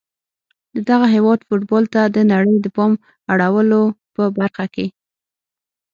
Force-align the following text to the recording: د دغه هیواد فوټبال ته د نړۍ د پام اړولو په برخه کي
د 0.75 0.77
دغه 0.89 1.05
هیواد 1.15 1.39
فوټبال 1.47 1.83
ته 1.93 2.01
د 2.15 2.17
نړۍ 2.31 2.55
د 2.61 2.67
پام 2.75 2.91
اړولو 3.33 3.81
په 4.15 4.23
برخه 4.37 4.65
کي 4.75 4.87